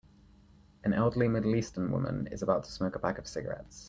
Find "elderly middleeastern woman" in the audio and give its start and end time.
0.95-2.25